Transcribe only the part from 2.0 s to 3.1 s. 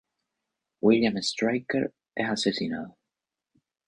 es asesinado.